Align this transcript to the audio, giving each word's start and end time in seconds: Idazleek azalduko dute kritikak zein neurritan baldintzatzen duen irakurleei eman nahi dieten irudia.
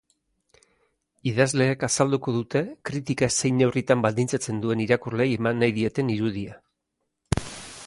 Idazleek 1.31 1.83
azalduko 1.87 2.33
dute 2.37 2.63
kritikak 2.91 3.35
zein 3.35 3.61
neurritan 3.63 4.03
baldintzatzen 4.07 4.65
duen 4.65 4.83
irakurleei 4.89 5.31
eman 5.39 5.63
nahi 5.65 5.77
dieten 5.79 6.13
irudia. 6.17 6.61